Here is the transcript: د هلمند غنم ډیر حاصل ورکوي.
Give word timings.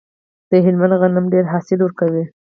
د 0.49 0.51
هلمند 0.65 0.93
غنم 1.01 1.25
ډیر 1.33 1.45
حاصل 1.53 1.79
ورکوي. 1.83 2.23